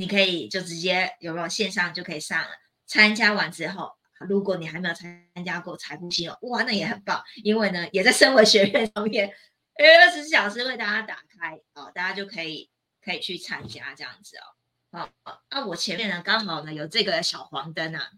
[0.00, 2.50] 你可以就直接有没有线上就可以上了。
[2.86, 3.92] 参加完之后。
[4.28, 9.34] 如果你还没有参加过财富星哦，哇，那也很棒，因为呢，也在生活学院上面，
[9.78, 12.70] 因为二十四小时为大家打开哦，大家就可以
[13.02, 15.08] 可以去参加这样子哦。
[15.24, 18.10] 好，那我前面呢刚好呢有这个小黄灯啊，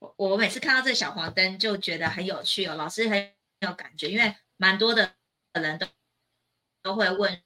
[0.00, 5.14] 我我每次看到这小黄灯就觉得很有趣哦，老师很有感觉，因为蛮多的
[5.52, 5.86] 人都
[6.82, 7.40] 都会问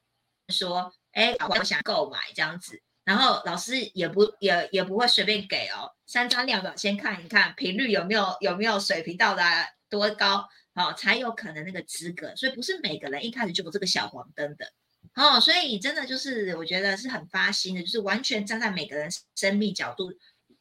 [0.48, 2.82] 说，哎，我想购买这样子。
[3.04, 12.36] 然后老师也不也也不会随便给哦，三张量表先看一看频率有没有有没有水平到达多高，好才有可能那个资格。
[12.36, 14.66] 所以不是每个人一开始就有这个小黄灯的，
[15.14, 20.12] 哦，所以真的就是我觉得是很发心的，就是完全站在每个人生命角度，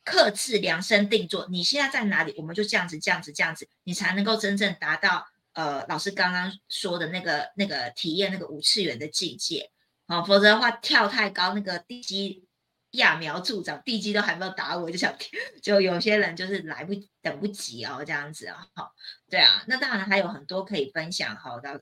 [0.04, 1.46] 克制量身定做。
[1.52, 9.70] 你现在在哪里，我们就这样子这样子这样子，你才能够真正达到呃老师刚刚说的那个那个体验那个五次元的境界。
[10.10, 12.44] 哦，否则的话跳太高，那个地基
[12.92, 15.16] 揠苗助长，地基都还没有打稳就想，
[15.62, 18.92] 就有些人就是来不等不及哦，这样子啊，好，
[19.30, 21.80] 对啊，那当然还有很多可以分享，好的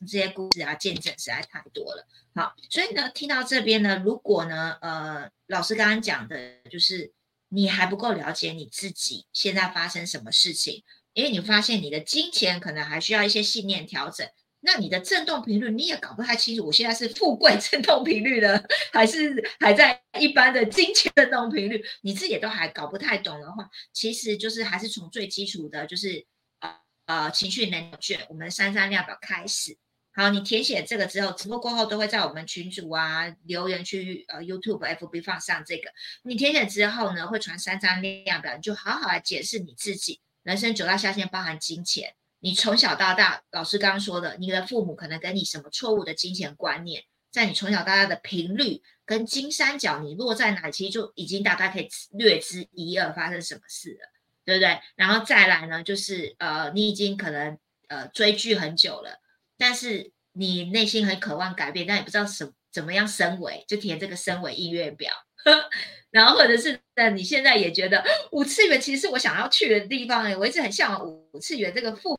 [0.00, 6.36] 这些故事啊，见证实在太多了，好，所以呢，听到这边呢，如果呢，呃，老师刚刚讲的
[6.70, 7.14] 就是
[7.48, 14.28] 你还不够了解你自己现在发生什么事情，因为你发现你的金钱可能还需要一些信念调整。
[14.64, 21.84] 那你的振动频率你也搞不太清楚，我现在是富贵振动频率的，还是还在一般的金钱振动频率？
[22.02, 26.24] 你自己都还搞不太懂的话，其实就是还是从最基础的，就是
[26.60, 29.76] 呃呃情绪能量卷，我们三三量表开始。
[30.14, 35.90] 好，你填写这个之后，直播过后都会在我们群组啊留言区呃 YouTube FB 放上这个。
[36.22, 42.14] 你填写之后呢，会传三张量表，你就好好来解释你自己人生九大下限包含金钱。
[42.44, 54.08] 你从小到大，老师刚刚说的，你的父母可能给你什么错误的金钱观念，在你从小到大的频率跟金三角，你落在哪，其实就已经大概可以略知一二发生什么事了，
[54.44, 54.80] 对不对？
[54.96, 59.20] 然后再来呢，就是呃，你已经可能呃追剧很久了，
[59.56, 65.12] 但是你内心很渴望改变，但也不知道什怎么样升维，就填这个升维音乐表。
[66.10, 72.18] 然后或者是那你现在也觉得五次元其实是我想要去的地方哎，我一直很向往五次元这个复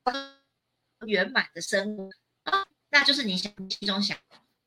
[1.05, 2.09] 圆满的生活
[2.43, 4.17] 啊，那就是你想心中想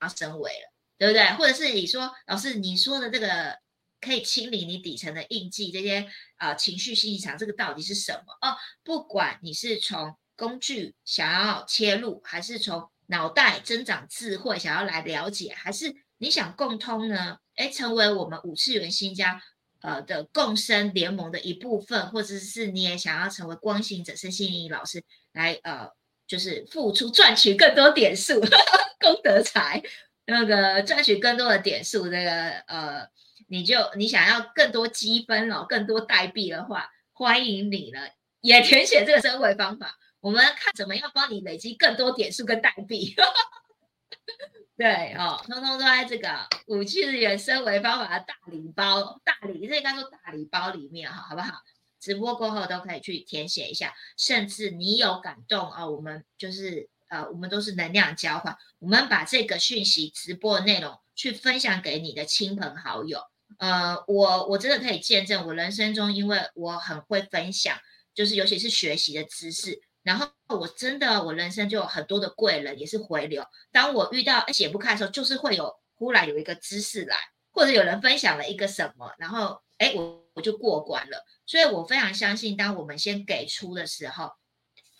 [0.00, 1.26] 要升维了，对不对？
[1.32, 3.56] 或者是你说老师你说的这个
[4.00, 8.48] 可以清理你底层的印记，这些啊情绪心理场，这个到底是什么？
[8.48, 17.38] 哦，不管你是从工具想要切入，还是从脑袋增长智慧想要来了解，还是你想共通呢？
[17.54, 19.42] 哎，成为我们五次元新家
[19.82, 25.02] 呃的共生联盟的一部分，或者是你也想要成为光行者身心灵老师
[25.32, 25.90] 来呃。
[26.28, 28.40] 就是付出赚取更多点数，
[28.98, 29.80] 功德财，
[30.24, 33.06] 那个赚取更多的点数，那个呃，
[33.46, 38.00] 你就你想要更多积分哦，更多代币的话，欢迎你了，
[38.40, 43.14] 也填写这个升维方法，我们看怎么样帮你累积更多点数跟代币。
[44.76, 51.54] 对哦，通通都在这个五次元升维方法的大礼包，大礼这应该说大礼包里面哈，好不好？
[51.98, 63.20] 直播过后都可以去填写一下，甚至你有感动啊，我们就是呃，我们都是能量交换，我们把这个讯息直播的内容去分享给你的亲朋好友。
[63.58, 67.78] 呃，我我真的可以见证，我人生中因为我很会分享，
[68.14, 73.44] 就是尤其是学习的知识，然后我真的我人生就有很多的贵人也是回流。
[73.72, 77.16] 当我遇到解不开的时候，就是会有忽然有一个知识来，
[77.50, 81.24] 或者有人分享了一个什么，然后哎我我就过关了。
[81.44, 84.30] 所以我非常相信，当我们先给出的时候，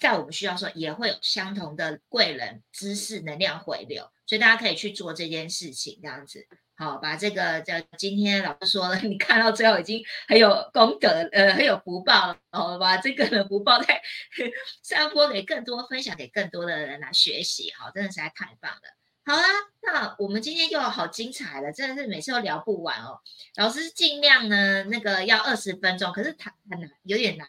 [0.01, 4.11] 在我们需要说，也会有相同的贵人、知识、能量回流。
[4.27, 6.49] 所以大家可以去做这件事情，这样子，
[6.79, 14.03] 好，把这个叫今天老师说了， 你看到最后已经很有功德，呃，很有福报，好，把这个福报再
[14.83, 18.81] 散播给更多，分享给更多的人来学习，好，真的实在太棒了。
[19.25, 19.43] 好啦，
[19.83, 23.21] 那我们今天又好精彩了，真的是每次都聊不完哦。
[23.57, 27.49] 老师尽量呢，那个要二十分钟，可是谈很难，有点难。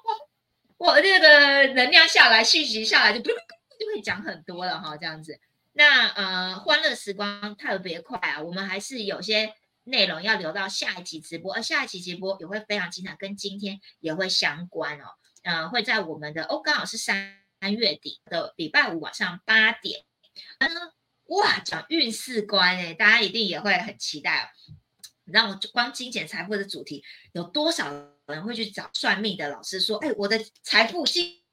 [0.78, 3.32] 我那个能量下来，信息下来，就就
[3.94, 5.38] 会讲很多了哈，这样子。
[5.74, 9.54] 那呃，欢乐时光特别快啊，我们还是有些
[9.84, 15.04] 内容要留到下一期直播，而下一期直播也会非常精彩，跟今天也会相关哦。
[15.42, 17.36] 嗯，会在我们的哦，刚好是三
[17.76, 20.04] 月底的礼拜五晚上八点，
[20.58, 20.70] 嗯。
[21.28, 24.46] 哇，讲运势观哎，大家一定也会很期待哦。
[25.24, 27.02] 你知道，光金钱财富的主题，
[27.32, 27.90] 有多少
[28.26, 31.43] 人会去找算命的老师说，哎，我的财富今今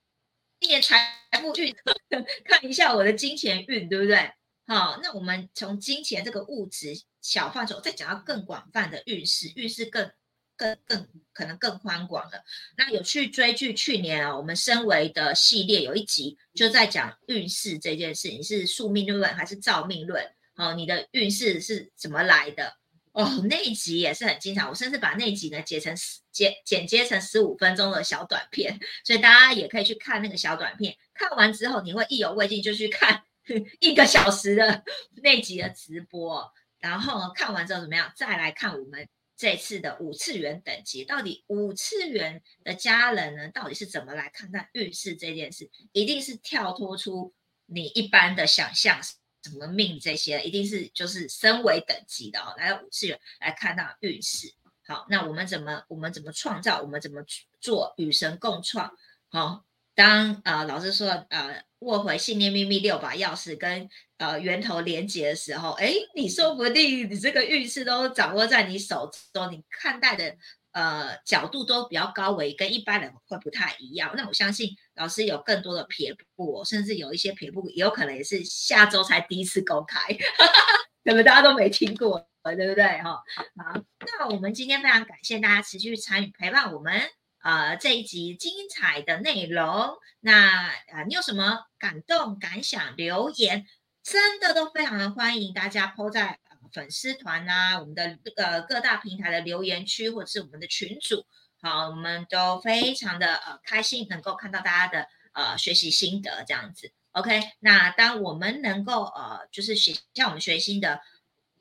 [0.62, 0.96] 今年财
[1.42, 1.76] 富运，
[2.46, 4.32] 看一下我的金钱运，对不对？
[4.68, 10.10] 好，那我们从金钱这个物质小范畴，再讲到更广泛的运势，运势更。
[10.58, 12.44] 更更可能更宽广了。
[12.78, 20.24] 那有去追剧，去年啊，我们身为的系列有一集就在讲运势这件事情，是宿命论还是造命论？
[20.54, 22.76] 哦，你的运势是怎么来的？
[23.14, 24.68] 哦，那一集也是很精彩。
[24.68, 30.96] 我甚至把那集呢剪成十剪剪接成十五分钟的小短片，所以大家也可以去看那个小短片。
[31.14, 33.24] 看完之后，你会意犹未尽，就去看
[33.80, 34.84] 一个小时的
[35.22, 36.52] 那集的直播。
[36.80, 38.12] 然后看完之后怎么样？
[38.16, 39.08] 再来看我们。
[39.38, 45.68] 这次的五次元等级，到底五次元的家人呢，到底是怎么来看待运势这件事？
[45.94, 47.34] 一定是跳脱出
[47.66, 49.02] 你一般的想象，
[49.44, 54.54] 什么命这些，一定是就是升维等级的哦，来到五次元来看到运势。
[54.88, 56.82] 好，那我们怎么我们怎么创造？
[56.82, 57.24] 我们怎么
[57.60, 58.92] 做与神共创？
[59.30, 59.66] 好，
[59.96, 61.64] 当呃老师说呃。
[61.82, 70.38] 握回信念秘密六把钥匙跟呃源头连接的时候，哎，你说不定你这个运势都掌握在你手中，你看待的
[70.72, 74.14] 呃角度都比较高维，跟一般人会不太一样。
[74.16, 80.00] 那我相信老师有更多的撇步，甚至有一些撇步也有可能也是下周才第一次公开，
[81.04, 82.84] 可能大家都没听过，对不对？
[83.02, 83.22] 哈，
[83.56, 83.82] 好，
[84.20, 87.02] 那我们今天非常感谢大家持续参与陪伴我们。
[87.44, 93.66] 呃，这一集精彩的内容，那啊，你有什么感动感想留言？
[94.04, 96.40] 真的都非常的欢迎大家抛在
[96.74, 101.26] 粉丝团啊，我们的呃各大平台的留言区，或者是我们的群组，
[101.62, 106.92] 好，我们都非常的呃开心，能够看到大家的呃学习心得这样子。
[107.12, 111.02] OK，那当我们能够呃就是学像我们学心的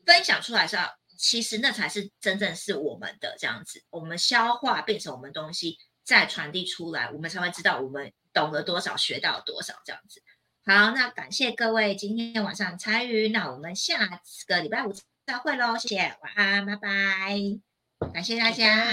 [0.06, 0.86] 分享出来时候。
[1.22, 10.22] 其实那才是真正是我们的这样子，我们消化变成我们东西，再传递出来，我们才会知道我们懂了多少，学到多少这样子。
[10.70, 14.92] 好，那感谢各位今天晚上参与，那我们下个礼拜五
[15.26, 16.88] 再会喽，谢谢，晚安，拜拜，
[18.12, 18.92] 感谢大家。